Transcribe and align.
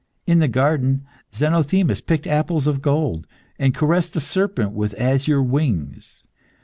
In 0.25 0.39
the 0.39 0.47
garden, 0.47 1.05
Zenothemis 1.31 2.01
picked 2.01 2.25
apples 2.25 2.65
of 2.65 2.81
gold, 2.81 3.27
and 3.59 3.75
caressed 3.75 4.15
a 4.15 4.19
serpent 4.19 4.71
with 4.71 4.95
azure 4.99 5.43
wings. 5.43 6.25